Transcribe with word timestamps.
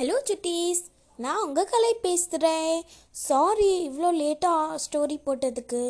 Hello 0.00 0.18
சுட்டீஸ் 0.28 0.80
நான் 1.18 1.42
உங்கள் 1.46 1.66
கலை 1.70 1.90
பேசுகிறேன் 2.04 2.76
சாரி 3.22 3.66
இவ்வளோ 3.86 4.10
லேட்டாக 4.20 4.76
ஸ்டோரி 4.84 5.16
போட்டதுக்கு. 5.26 5.80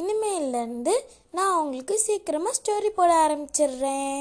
இனிமேலேருந்து 0.00 0.94
நான் 1.36 1.56
உங்களுக்கு 1.62 1.94
சீக்கிரமாக 2.04 2.58
ஸ்டோரி 2.58 2.90
போட 2.98 3.10
ஆரம்பிச்சிடுறேன். 3.22 4.20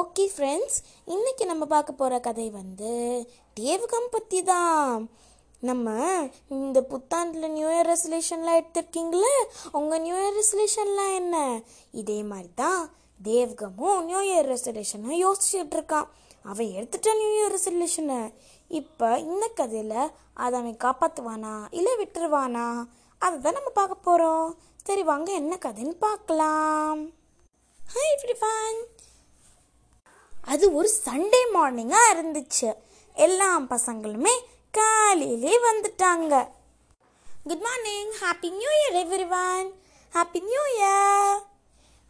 ஓகே 0.00 0.24
ஃப்ரெண்ட்ஸ் 0.34 0.76
இன்றைக்கி 1.14 1.44
நம்ம 1.50 1.66
பார்க்க 1.74 2.00
போகிற 2.00 2.18
கதை 2.26 2.48
வந்து 2.58 2.92
தேவகம் 3.60 4.10
பற்றி 4.16 4.42
தான் 4.52 5.06
நம்ம 5.70 5.94
இந்த 6.56 6.82
புத்தாண்டில் 6.90 7.54
நியூ 7.56 7.70
இயர் 7.74 7.90
ரெசல்யூஷன்லாம் 7.92 8.60
எடுத்திருக்கீங்களே? 8.60 9.34
உங்கள் 9.80 10.04
நியூ 10.06 10.18
இயர் 10.18 10.38
ரெசல்யூஷன்லாம் 10.40 11.14
என்ன? 11.20 11.62
இதே 12.02 12.18
மாதிரி 12.32 12.52
தான் 12.62 12.82
தேவ்கமும் 13.30 14.04
நியூ 14.10 14.20
இயர் 14.28 14.50
ரெசல்யூஷனும் 14.54 15.16
யோசிச்சுட்டு 15.24 15.78
இருக்கான். 15.78 16.10
அவன் 16.52 16.72
எடுத்துட்டான் 16.78 17.18
நியூ 17.20 17.30
இயர் 17.36 17.54
ரெசல்யூஷனை 17.56 18.18
இப்போ 18.80 19.08
இந்த 19.30 19.44
கதையில் 19.58 20.12
அதை 20.44 20.54
அவன் 20.60 20.82
காப்பாற்றுவானா 20.84 21.54
இல்லை 21.78 21.92
விட்டுருவானா? 22.00 22.66
அதை 23.24 23.36
தான் 23.44 23.56
நம்ம 23.58 23.70
பார்க்க 23.78 24.06
போகிறோம் 24.06 24.48
சரி 24.86 25.02
வாங்க 25.10 25.30
என்ன 25.40 25.54
கதைன்னு 25.64 25.94
பார்க்கலாம். 26.06 27.00
ஹாய் 27.80 28.12
எவ்ரிவன் 28.14 28.78
அது 30.52 30.64
ஒரு 30.78 30.88
சண்டே 31.04 31.40
மார்னிங்காக 31.56 32.12
இருந்துச்சு. 32.14 32.70
எல்லா 33.26 33.48
பசங்களுமே 33.72 34.34
காலையிலே 34.78 35.54
வந்துட்டாங்க. 35.68 36.34
Good 37.48 37.64
morning 37.66 38.12
happy 38.22 38.50
new 38.60 38.70
year 38.80 38.96
every 39.02 39.26
one 39.42 39.68
happy 40.14 40.40
new 40.50 40.62
year 40.76 41.34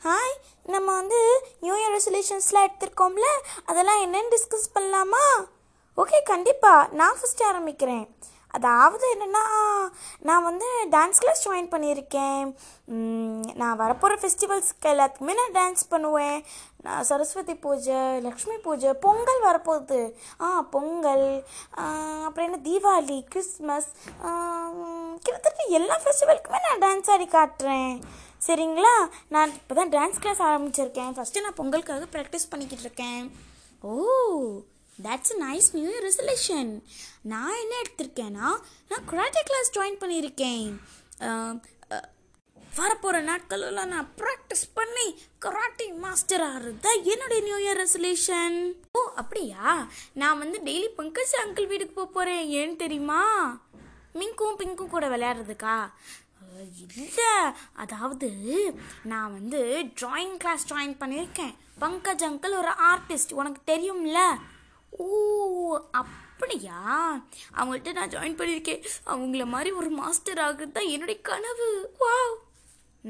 hi 0.02 0.34
நம்ம 0.74 0.88
வந்து 1.00 1.20
நியூ 1.64 1.74
இயர் 1.80 1.94
ரெசல்யூஷன்ஸ்லாம் 1.96 2.66
எடுத்திருக்கோம்ல? 2.68 3.28
அதெல்லாம் 3.70 4.02
என்னென்னு 4.06 4.32
டிஸ்கஸ் 4.34 4.74
பண்ணலாமா? 4.76 5.24
ஓகே 6.02 6.18
கண்டிப்பாக 6.32 6.88
நான் 7.00 7.18
ஃபஸ்ட்டு 7.18 7.48
ஆரம்பிக்கிறேன். 7.50 8.06
அதாவது 8.56 9.06
என்னென்னா 9.14 9.42
நான் 10.28 10.44
வந்து 10.48 10.66
டான்ஸ் 10.94 11.20
கிளாஸ் 11.22 11.42
ஜாயின் 11.46 11.70
பண்ணியிருக்கேன். 11.72 12.42
நான் 13.60 13.78
வரப்போகிற 13.80 14.14
ஃபெஸ்டிவல்ஸ்க்கு 14.22 14.90
எல்லாத்துக்குமே 14.92 15.34
நான் 15.40 15.54
டான்ஸ் 15.58 15.84
பண்ணுவேன். 15.92 16.38
நான் 16.84 17.06
சரஸ்வதி 17.08 17.54
பூஜை 17.64 18.00
லக்ஷ்மி 18.26 18.56
பூஜை 18.66 18.90
பொங்கல் 19.06 19.40
வரப்போகுது. 19.46 20.00
ஆ 20.44 20.48
பொங்கல் 20.74 21.26
அப்புறம் 22.26 22.46
என்ன 22.48 22.60
தீபாவளி 22.68 23.18
கிறிஸ்மஸ் 23.32 23.90
கிட்டத்தட்ட 25.24 25.64
எல்லா 25.78 25.96
ஃபெஸ்டிவலுக்குமே 26.04 26.60
நான் 26.68 26.84
டான்ஸ் 26.86 27.10
ஆடி 27.14 27.28
காட்டுறேன். 27.38 27.94
சரிங்களா? 28.48 28.94
நான் 29.34 29.56
இப்போ 29.60 29.74
தான் 29.80 29.92
டான்ஸ் 29.96 30.22
கிளாஸ் 30.22 30.44
ஆரம்பிச்சிருக்கேன். 30.50 31.12
ஃபஸ்ட்டு 31.18 31.44
நான் 31.46 31.58
பொங்கலுக்காக 31.62 32.06
ப்ராக்டிஸ் 32.16 32.50
பண்ணிக்கிட்டு 32.52 32.86
இருக்கேன். 32.88 33.24
ஓ! 33.90 33.94
That's 35.06 35.34
nice 35.44 35.68
new 35.76 35.86
year 35.92 36.06
resolution 36.08 36.72
நான் 37.32 37.60
என்ன 37.62 37.74
எடுத்திருக்கேன்னா 37.82 38.48
நான் 38.90 39.06
கராட்டே 39.10 39.42
கிளாஸ் 39.50 39.74
ஜாயின் 39.76 40.00
பண்ணியிருக்கேன். 40.02 40.68
வரப்போகிற 42.78 43.18
நாட்களெல்லாம் 43.28 43.92
நான் 43.94 44.08
ப்ராக்டிஸ் 44.20 44.64
பண்ணி 44.78 45.06
கராட்டே 45.44 45.86
மாஸ்டர் 46.04 46.44
ஆகிறது 46.46 46.72
தான் 46.86 47.02
என்னுடைய 47.12 47.40
நியூ 47.48 47.58
இயர் 47.64 47.80
ரெசல்யூஷன் 47.82 48.56
ஓ 48.98 49.02
அப்படியா? 49.20 49.64
நான் 50.22 50.40
வந்து 50.42 50.58
டெய்லி 50.68 50.88
பங்கஜ் 50.98 51.34
அங்கிள் 51.42 51.70
வீட்டுக்கு 51.72 51.98
போக 51.98 52.08
போகிறேன் 52.16 52.44
ஏன்னு 52.60 52.76
தெரியுமா? 52.84 53.22
மிங்கும் 54.20 54.58
பிங்கும் 54.62 54.92
கூட 54.94 55.04
விளையாடுறதுக்கா? 55.14 55.76
இல்லை 56.96 57.36
அதாவது 57.82 58.28
நான் 59.12 59.34
வந்து 59.38 59.60
ட்ராயிங் 60.00 60.36
கிளாஸ் 60.42 60.68
ஜாயின் 60.72 61.00
பண்ணியிருக்கேன். 61.00 61.54
பங்கஜ் 61.84 62.26
அங்கிள் 62.30 62.58
ஒரு 62.62 62.74
ஆர்டிஸ்ட் 62.90 63.38
உனக்கு 63.40 63.62
தெரியும்ல? 63.72 64.18
ஓ 64.98 65.06
அப்படியா? 66.00 66.80
அவங்கள்ட்ட 67.58 67.92
நான் 67.92 68.12
ஜாயின் 68.14 68.38
பண்ணியிருக்கேன் 68.38 68.84
அவங்கள 69.12 69.44
மாதிரி 69.54 69.70
ஒரு 69.80 69.90
மாஸ்டர் 69.90 70.40
ஆகுறது 70.46 70.74
தான் 70.78 70.92
என்னுடைய 70.94 71.20
கனவு. 71.30 71.68
Wow 72.02 72.34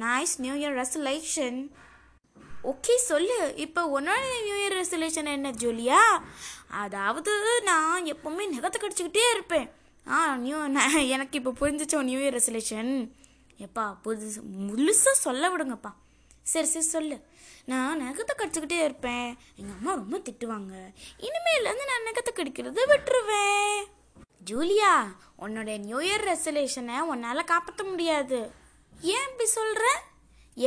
nice 0.04 0.34
new 0.44 0.54
year 0.54 0.76
resolution 0.82 1.58
okay 2.72 2.94
சொல்லு. 3.10 3.38
இப்போ 3.64 3.82
உன்னோட 3.96 4.20
நியூ 4.44 4.54
இயர் 4.60 4.76
ரெசலேஷன் 4.82 5.32
என்ன 5.36 5.50
ஜூலியா? 5.62 6.02
அதாவது 6.84 7.32
நான் 7.70 8.06
எப்போவுமே 8.14 8.46
நகத்தை 8.54 8.78
கடிச்சிக்கிட்டே 8.78 9.26
இருப்பேன். 9.32 9.68
ஆ 10.06 10.36
நியூ 10.36 10.58
எனக்கு 11.16 11.38
இப்போ 11.40 11.52
புரிஞ்சிச்சோம் 11.60 12.08
நியூ 12.10 12.20
இயர் 12.20 12.38
ரெசலேஷன் 12.38 12.92
எப்பா 13.66 13.84
புதுசு 14.04 14.40
முழுசாக 14.68 15.22
சொல்ல 15.26 15.50
விடுங்கப்பா. 15.50 15.92
சரி 16.52 16.68
சரி 16.72 16.86
சொல்லு. 16.94 17.16
நான் 17.70 18.00
நகத்தை 18.04 18.34
கடிச்சிக்கிட்டே 18.38 18.78
இருப்பேன். 18.86 19.28
எங்கள் 19.58 19.76
அம்மா 19.76 19.92
ரொம்ப 20.00 20.16
திட்டுவாங்க. 20.26 20.74
இனிமேலேருந்து 21.26 21.90
நான் 21.90 22.06
நகத்தை 22.08 22.32
கடிக்கிறத 22.38 22.82
விட்டுருவேன். 22.92 23.78
ஜூலியா 24.50 24.92
உன்னோட 25.44 25.70
நியூ 25.84 26.00
இயர் 26.06 26.26
ரெசல்யூஷனை 26.32 26.96
உன்னால் 27.12 27.50
காப்பாற்ற 27.52 27.84
முடியாது. 27.92 28.40
ஏன் 29.14 29.26
இப்படி 29.28 29.46
சொல்கிற 29.58 29.84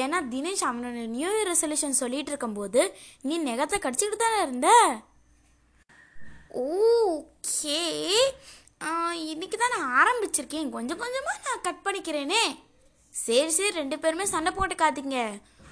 ஏன்னா 0.01 0.17
தினேஷ் 0.31 0.63
அவனோட 0.69 1.01
நியூ 1.16 1.27
இயர் 1.33 1.49
ரெசல்யூஷன் 1.51 1.99
சொல்லிட்டு 1.99 2.31
இருக்கும்போது 2.33 2.81
நீ 3.27 3.35
நெகத்தை 3.49 3.77
கடிச்சிக்கிட்டு 3.83 4.23
தானே 4.23 4.39
இருந்த? 4.45 4.69
ஓகே. 6.63 7.81
இன்னைக்கு 9.33 9.57
தான் 9.57 9.75
நான் 9.75 9.93
ஆரம்பிச்சிருக்கேன். 10.01 10.73
கொஞ்சம் 10.75 11.01
கொஞ்சமாக 11.03 11.45
நான் 11.47 11.63
கட் 11.67 11.85
பண்ணிக்கிறேனே. 11.85 12.41
சரி 13.25 13.53
சரி 13.57 13.71
ரெண்டு 13.79 13.95
பேருமே 14.01 14.25
சண்டை 14.33 14.51
போட்டுக்காதீங்க 14.57 15.19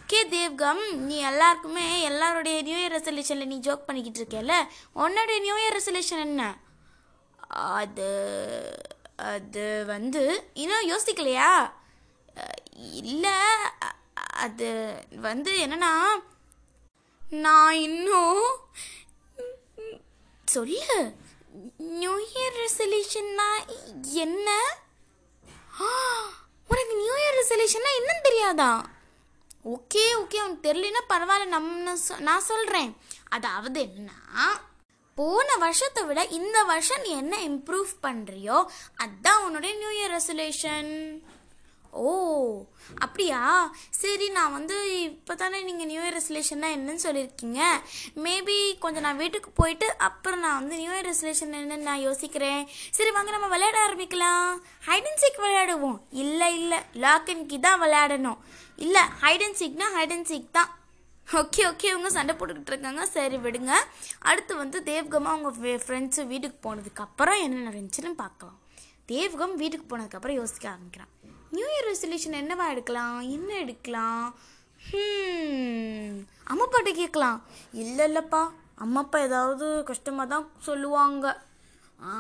ஓகே 0.07 0.19
தேவ்கம் 0.29 0.81
நீ 1.05 1.15
எல்லாருக்குமே 1.21 2.01
எல்லாருடைய 2.01 2.61
நியூ 2.61 2.75
இயர் 2.77 2.93
ரெசல்யூஷனில் 2.95 3.45
நீ 3.45 3.57
ஜோக் 3.59 3.85
பண்ணிக்கிட்டு 3.85 4.19
இருக்கேல்ல 4.21 4.55
உன்னோடைய 4.95 5.39
நியூ 5.39 5.55
இயர் 5.55 5.75
ரெசல்யூஷன் 5.77 6.21
என்ன? 6.25 6.41
அது 7.75 8.09
அது 9.29 9.63
வந்து 9.85 10.21
இன்னும் 10.53 10.89
யோசிக்கலையா? 10.89 11.49
இல்லை 13.01 13.35
அது 14.37 14.69
வந்து 15.21 15.51
என்னன்னா 15.65 15.91
நான் 17.41 17.75
இன்னும் 17.79 18.43
சொல்லு. 20.47 20.97
நியூ 21.99 22.15
இயர் 22.29 22.59
ரெசல்யூஷன்னா 22.63 23.49
என்ன? 24.25 24.49
ஆ, 25.81 25.87
உனக்கு 26.69 26.95
நியூ 26.95 27.15
இயர் 27.15 27.39
ரெசல்யூஷன்னா 27.41 27.91
என்னன்னு 27.99 28.27
தெரியாதா? 28.29 28.71
ஓகே 29.65 30.03
ஓகே 30.15 30.37
அவனுக்கு 30.37 30.67
தெரியலனா 30.67 31.01
பரவாயில்ல 31.09 31.45
நம்ம 31.49 31.95
சொ- 32.01 32.19
நான் 32.19 32.47
சொல்கிறேன் 32.47 32.91
அதாவது 33.29 33.79
என்னன்னா 33.87 34.47
போன 35.17 35.47
வருஷத்தை 35.57 36.03
விட 36.03 36.21
இந்த 36.31 36.57
வருஷம் 36.63 37.01
நீ 37.01 37.11
என்ன 37.17 37.35
இம்ப்ரூவ் 37.47 37.91
பண்ணுறியோ 38.03 38.57
அதுதான் 38.97 39.43
உன்னுடைய 39.43 39.73
நியூ 39.75 39.91
இயர் 39.91 40.13
ரெசல்யூஷன் 40.13 40.91
ஓ 42.03 42.11
அப்படியா? 43.03 43.39
சரி 43.99 44.25
நான் 44.37 44.55
வந்து 44.55 44.77
இப்போ 45.09 45.33
தானே 45.41 45.59
நீங்கள் 45.67 45.89
நியூ 45.89 46.01
இயர் 46.01 46.17
ரெசல்யூஷன்னா 46.17 46.69
என்னன்னு 46.75 47.03
சொல்லியிருக்கீங்க 47.05 47.59
மேபி 48.25 48.57
கொஞ்சம் 48.83 49.05
நான் 49.05 49.21
வீட்டுக்கு 49.21 49.49
போயிட்டு 49.59 49.87
அப்புறம் 50.07 50.43
நான் 50.45 50.59
வந்து 50.59 50.79
நியூ 50.81 50.91
இயர் 50.95 51.09
ரெசல்யூஷன் 51.11 51.53
என்னன்னு 51.59 51.87
நான் 51.89 52.05
யோசிக்கிறேன். 52.07 52.63
சரி 52.97 53.11
வாங்க 53.17 53.31
நம்ம 53.35 53.49
விளையாட 53.53 53.77
ஆரம்பிக்கலாம். 53.87 54.49
ஹைட் 54.87 55.07
அண்ட் 55.11 55.21
சீக் 55.23 55.43
விளையாடுவோம். 55.45 55.99
இல்லை 56.23 56.49
இல்லை. 56.61 56.79
லாக் 57.05 57.31
அண்ட் 57.35 57.47
கீ 57.51 57.59
தான் 57.67 57.81
விளையாடணும். 57.83 58.41
இல்லை 58.85 59.03
ஹைட் 59.23 59.45
அண்ட் 59.47 59.59
சீக்னா 59.61 59.87
ஹைட் 59.97 60.15
அண்ட் 60.17 60.29
சீக் 60.31 60.49
தான். 60.57 60.71
ஓகே 61.41 61.61
ஓகே 61.71 61.87
இவங்க 61.93 62.09
சண்டை 62.17 62.33
போட்டுக்கிட்டு 62.35 62.73
இருக்காங்க. 62.73 63.05
சரி 63.15 63.37
விடுங்க. 63.45 63.73
அடுத்து 64.29 64.55
வந்து 64.63 64.79
தேவ்கமா 64.91 65.31
அவங்க 65.35 65.79
ஃப்ரெண்ட்ஸு 65.85 66.23
வீட்டுக்கு 66.33 66.59
போனதுக்கப்புறம் 66.67 67.41
என்ன 67.45 67.63
நடந்துச்சுன்னு 67.69 68.13
பார்க்கலாம். 68.23 68.59
தேவ்கம் 69.13 69.55
வீட்டுக்கு 69.61 69.87
போனதுக்கப்புறம் 69.91 70.39
யோசிக்க 70.41 70.65
ஆரம்பிக்கிறான். 70.73 71.11
நியூ 71.55 71.67
இயர் 71.73 71.87
ரெசல்யூஷன் 71.91 72.37
என்னவா 72.41 72.65
எடுக்கலாம்? 72.69 73.17
என்ன 73.29 73.49
எடுக்கலாம்? 73.53 74.27
Hmm. 74.91 76.09
அம்மா 76.43 76.63
அப்பாட்ட 76.65 76.91
கேட்கலாம். 76.93 77.43
இல்லை 77.73 78.03
இல்லைப்பா. 78.11 78.41
அம்மா 78.75 78.99
அப்பா 78.99 79.19
ஏதாவது 79.19 79.83
கஷ்டமாக 79.83 80.29
தான் 80.29 80.51
சொல்லுவாங்க. 80.59 81.25
ஆ, 82.03 82.13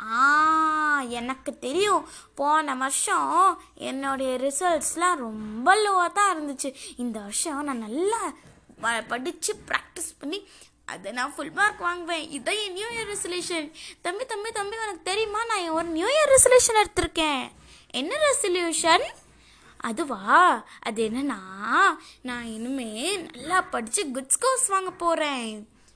ஆ 0.00 1.02
எனக்கு 1.18 1.58
தெரியும். 1.58 2.02
போன 2.34 2.74
வருஷம் 2.74 3.62
என்னுடைய 3.74 4.32
ரிசல்ட்ஸ்லாம் 4.36 5.22
ரொம்ப 5.26 5.74
லோவாக 5.76 6.12
தான் 6.12 6.32
இருந்துச்சு. 6.34 6.74
இந்த 6.96 7.20
வருஷம் 7.20 7.64
நான் 7.64 7.78
நல்லா 7.78 8.32
படித்து 9.08 9.54
ப்ராக்டிஸ் 9.68 10.12
பண்ணி 10.18 10.48
அதை 10.84 11.12
நான் 11.12 11.34
ஃபுல் 11.34 11.52
மார்க் 11.52 11.80
வாங்குவேன். 11.80 12.24
இதான் 12.28 12.60
என் 12.64 12.72
நியூ 12.72 12.86
இயர் 12.86 13.10
ரெசல்யூஷன் 13.12 13.72
தம்பி 14.02 14.24
தம்பி 14.24 14.50
தம்பி 14.52 14.76
உனக்கு 14.76 15.02
தெரியுமா? 15.02 15.44
நான் 15.44 15.68
ஒரு 15.68 15.88
நியூ 15.88 16.06
இயர் 16.06 16.32
ரெசல்யூஷன் 16.34 16.82
எடுத்திருக்கேன். 16.84 17.44
என்ன 17.94 18.12
ரெசல்யூஷன் 18.24 19.04
அதுவா? 19.80 20.20
அது 20.80 21.00
என்னன்னா 21.08 21.38
நான் 22.22 22.46
இனிமே 22.52 22.90
நல்லா 23.26 23.58
படித்து 23.72 24.02
குட் 24.10 24.34
ஸ்கோர்ஸ் 24.34 24.66
வாங்க 24.68 24.90
போகிறேன் 25.00 25.50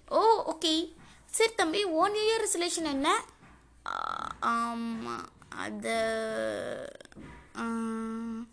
ஓ 0.08 0.20
ஓகே 0.52 0.72
சரி 1.34 1.52
தம்பி 1.54 1.80
ஓ 1.94 2.08
நியூ 2.08 2.24
இயர் 2.26 2.44
ரெசல்யூஷன் 2.44 2.90
என்ன? 2.90 3.08
ஆமாம் 4.50 5.26
அது 5.58 5.96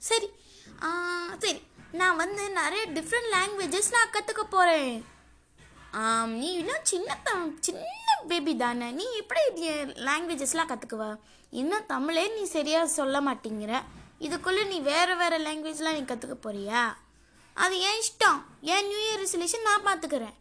சரி. 0.01 0.27
சரி. 1.39 1.59
நான் 1.91 2.15
வந்து 2.15 2.43
நிறைய 2.51 2.83
டிஃப்ரெண்ட் 2.95 3.33
லாங்குவேஜஸ் 3.33 3.93
நான் 3.93 4.13
கற்றுக்க 4.13 4.43
போகிறேன் 4.47 4.95
நீ 6.33 6.47
இன்னும் 6.53 6.85
சின்ன 6.85 7.09
சின்ன 7.61 7.83
பேபி 8.31 8.53
தானே. 8.63 8.87
நீ 8.99 9.05
எப்படி 9.21 9.43
லாங்குவேஜஸ்லாம் 10.07 10.71
கற்றுக்குவ 10.71 11.05
இன்னும் 11.61 11.89
தமிழே 11.93 12.23
நீ 12.35 12.43
சரியாக 12.55 12.93
சொல்ல 12.99 13.17
மாட்டேங்கிற. 13.27 13.73
இதுக்குள்ளே 14.25 14.63
நீ 14.71 14.77
வேறு 14.91 15.13
வேறு 15.21 15.37
லாங்குவேஜ்லாம் 15.47 15.97
நீ 15.97 16.03
கற்றுக்க 16.09 16.35
போறியா? 16.45 16.81
அது 17.63 17.75
என் 17.87 17.99
இஷ்டம்? 18.03 18.39
என் 18.73 18.87
நியூ 18.87 19.01
இயர் 19.03 19.21
ரெசல்யூஷன் 19.23 19.67
நான் 19.69 19.85
பார்த்துக்கிறேன் 19.87 20.35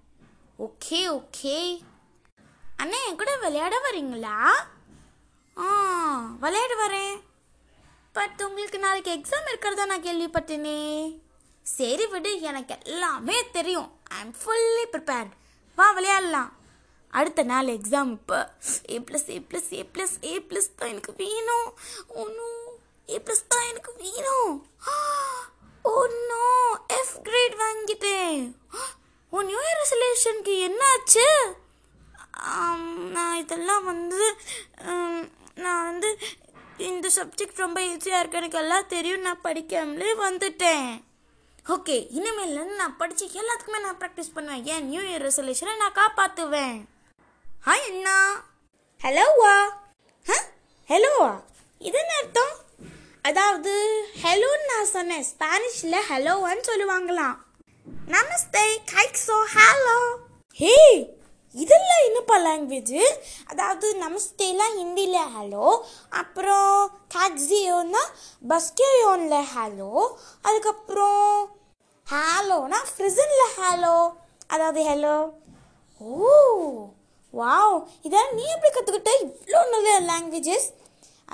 ஓகே 0.67 1.01
ஓகே 1.19 1.59
அண்ணா 2.83 2.99
என் 3.09 3.21
கூட 3.21 3.33
விளையாட 3.45 3.75
வரீங்களா 3.87 4.37
ஆ 5.57 5.67
விளையாட 6.43 6.75
வரேன். 6.85 7.17
பட் 8.17 8.43
உங்களுக்கு 8.47 8.79
நாளைக்கு 8.85 9.11
எக்ஸாம் 9.19 9.49
இருக்கிறதா 9.51 9.85
நான் 9.91 10.07
கேள்விப்பட்டேனே. 10.07 10.81
சரி 11.77 12.07
விடு 12.13 12.31
எனக்கு 12.51 12.75
எல்லாமே 12.85 13.37
தெரியும். 13.57 13.89
ஐ 14.17 14.19
எம் 14.25 14.35
ஃபுல்லி 14.41 14.85
ப்ரிப்பேர்ட் 14.95 15.33
வா 15.79 15.87
விளையாடலாம். 15.99 16.51
அடுத்த 17.19 17.43
நாள் 17.53 17.75
எக்ஸாம் 17.77 18.13
இப்போ. 18.19 18.39
A 18.95 18.99
plus 19.09 19.29
A 19.35 19.39
plus 19.51 19.71
A 19.81 19.83
plus 19.95 20.17
A 20.31 20.35
plus 20.49 20.71
தான் 20.79 20.93
எனக்கு 20.95 21.13
வேணும். 21.25 21.69
ஒன்றும் 22.23 22.63
ஏ 23.09 23.19
ப்ளஸ் 23.27 23.51
தான் 23.55 23.69
எனக்கு 23.73 23.93
வேணும். 24.05 24.55
ஒன்னோ 25.85 26.47
எஃப் 26.99 27.17
கிரேட் 27.23 27.57
வாங்கிட்டேன். 27.65 28.41
உன் 29.33 29.49
நியூ 29.51 29.61
இயர் 29.67 29.81
ரெசல்யூஷனுக்கு 29.83 30.57
என்னாச்சு? 30.69 31.27
Um, 32.53 32.81
நான் 33.17 33.37
இதெல்லாம் 33.43 33.85
வந்து 33.91 34.23
um, 34.91 35.19
நான் 35.65 35.85
வந்து 35.91 36.09
இந்த 36.89 37.07
சப்ஜெக்ட் 37.17 37.63
ரொம்ப 37.65 37.81
ஈஸியாக 37.91 38.21
இருக்கு. 38.21 38.41
எனக்கு 38.41 38.61
எல்லாம் 38.63 38.91
தெரியும். 38.95 39.27
நான் 39.27 39.45
படிக்காமலே 39.45 40.11
வந்துட்டேன். 40.25 40.89
ஓகே 41.75 41.97
இனிமேல் 42.19 42.57
நான் 42.81 42.99
படித்து 43.03 43.27
எல்லாத்துக்குமே 43.43 43.81
நான் 43.85 44.01
ப்ராக்டிஸ் 44.03 44.35
பண்ணுவேன். 44.35 44.65
ஏன்? 44.73 44.89
நியூ 44.91 45.05
இயர் 45.11 45.27
ரெசல்யூஷனை 45.29 45.77
நான் 45.83 45.99
காப்பாற்றுவேன் 46.03 46.77
ஹாய் 47.65 47.85
அண்ணா 47.91 48.17
ஹலோவா 49.01 49.53
ஹ 50.27 50.35
ஹலோவா 50.89 51.31
இது 51.81 51.99
என்ன 51.99 52.15
அர்த்தம்? 52.17 52.55
அதாவது 53.23 53.73
ஹலோன்னு 54.23 54.67
நான் 54.67 54.91
சொன்னேன். 54.93 55.25
ஸ்பானிஷில் 55.31 55.97
ஹலோவான்னு 56.09 56.65
சொல்லுவாங்களாம். 56.67 57.37
நமஸ்தே 58.07 58.65
கைக்ஸோ 58.93 59.39
ஹலோ 59.55 59.97
ஹே 60.59 60.75
இதெல்லாம் 61.55 62.03
என்னப்பா 62.07 62.37
லாங்குவேஜ் 62.39 63.01
அதாவது 63.47 63.89
நமஸ்தேலாம் 63.95 64.77
ஹிந்தியில் 64.79 65.33
ஹலோ 65.35 65.69
அப்புறம் 66.11 66.75
காக்ஸியோன்னா 67.15 68.03
பஸ்கேயோனில் 68.49 69.49
ஹலோ 69.55 69.93
அதுக்கப்புறம் 70.43 71.33
ஹலோனா 72.07 72.81
ஃப்ரிசனில் 72.91 73.55
ஹலோ 73.59 73.97
அதாவது 74.47 74.83
ஹலோ 74.83 75.17
ஓ 76.01 76.35
oh. 76.35 77.04
வாவ் 77.41 77.77
இதெல்லாம் 78.07 78.35
நீ 78.39 78.45
எப்படி 78.55 78.71
கற்றுக்கிட்ட 78.73 79.13
இவ்வளோ 79.25 79.61
நல்ல 79.75 79.99
லாங்குவேஜஸ் 80.11 80.69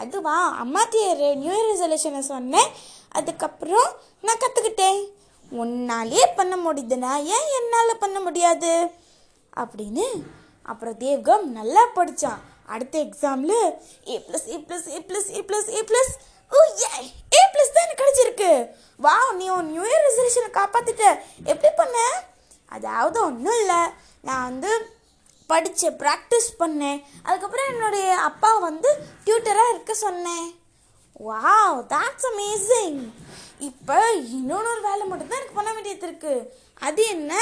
அதுவா 0.03 0.37
அம்மாத்திய 0.63 1.07
நியூ 1.43 1.53
இயர் 1.55 1.71
ரெசல்யூஷனை 1.71 2.23
சொன்னேன். 2.33 2.71
அதுக்கப்புறம் 3.19 3.89
நான் 4.27 4.43
கற்றுக்கிட்டேன் 4.43 5.01
உன்னாலே 5.63 6.23
பண்ண 6.39 6.55
முடியுதுன்னா 6.65 7.13
ஏன் 7.37 7.49
என்னால் 7.59 8.01
பண்ண 8.03 8.19
முடியாது? 8.27 8.73
அப்படின்னு 9.63 10.07
அப்புறம் 10.71 10.99
தேவ்கம் 11.03 11.47
நல்லா 11.59 11.83
படித்தான் 11.97 12.41
அடுத்த 12.75 12.97
எக்ஸாமில் 13.07 13.57
A 14.11 14.17
plus 14.27 14.47
A 14.55 14.59
plus 14.69 14.87
A 14.97 15.01
plus 15.09 15.31
A 15.39 15.41
plus 15.49 15.71
A 15.79 15.81
plus 15.91 16.13
oh 16.53 16.61
A 16.83 16.91
A 17.39 17.43
plus 17.55 17.75
தான் 17.75 17.85
எனக்கு 17.87 18.03
கிடச்சிருக்கு. 18.03 18.53
வா 19.05 19.17
நீ 19.39 19.47
உன் 19.57 19.71
நியூ 19.73 19.85
இயர் 19.91 20.07
ரெசல்யூஷனை 20.09 20.51
காப்பாற்றிட்ட 20.59 21.05
எப்படி 21.51 21.71
பண்ண? 21.81 21.99
அதாவது 22.77 23.19
ஒன்றும் 23.29 23.59
இல்லை. 23.63 23.83
நான் 24.29 24.49
வந்து 24.51 24.73
படித்தேன் 25.53 25.99
ப்ராக்டிஸ் 26.03 26.49
பண்ணேன். 26.63 27.01
அதுக்கப்புறம் 27.27 27.71
என்னுடைய 27.73 28.07
அப்பா 28.29 28.51
வந்து 28.69 28.91
டியூட்டராக 29.27 29.73
இருக்க 29.75 29.93
சொன்னேன். 30.07 30.47
வாவ் 31.29 31.79
தாட்ஸ் 31.93 32.29
அமேசிங் 32.31 33.01
இப்போ 33.69 33.97
இன்னொன்று 34.39 34.73
ஒரு 34.75 34.83
வேலை 34.89 35.03
மட்டும்தான் 35.09 35.41
எனக்கு 35.41 35.59
பண்ண 35.59 35.71
வேண்டியது 35.77 36.07
இருக்குது 36.09 36.47
அது 36.89 37.03
என்ன? 37.17 37.33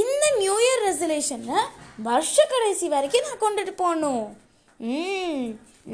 இந்த 0.00 0.24
நியூ 0.40 0.56
இயர் 0.64 0.82
ரெசல்யூஷனை 0.88 1.60
வருஷ 2.08 2.36
கடைசி 2.52 2.86
வரைக்கும் 2.94 3.26
நான் 3.26 3.42
கொண்டுட்டு 3.44 3.72
போகணும். 3.82 4.26
ம் 4.80 5.44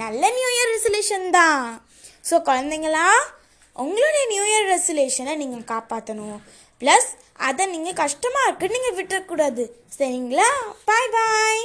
நல்ல 0.03 0.23
நியூ 0.39 0.49
இயர் 0.55 0.73
ரெசல்யூஷன் 0.75 1.27
தான். 1.39 1.63
ஸோ 2.29 2.35
குழந்தைங்களா 2.49 3.07
உங்களுடைய 3.85 4.25
நியூ 4.33 4.45
இயர் 4.51 4.69
ரெசல்யூஷனை 4.75 5.33
நீங்கள் 5.43 5.71
காப்பாற்றணும் 5.73 6.39
ப்ளஸ் 6.81 7.09
அதை 7.49 7.65
நீங்கள் 7.67 7.99
கஷ்டமாக 8.03 8.47
இருக்குன்னு 8.49 8.77
நீங்கள் 8.77 8.97
விட்டுறக்கூடாது. 8.99 9.65
சரிங்களா? 9.99 10.49
பாய் 10.89 11.11
பாய் 11.17 11.63